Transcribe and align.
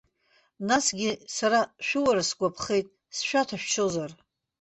Насгьы 0.67 1.09
сара 1.35 1.59
шәуара 1.87 2.23
сгәаԥхеит, 2.29 2.87
сшәаҭәашәшьозар. 3.15 4.11